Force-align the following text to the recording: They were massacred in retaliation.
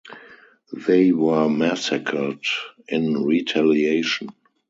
They 0.87 1.11
were 1.11 1.47
massacred 1.47 2.41
in 2.87 3.21
retaliation. 3.23 4.31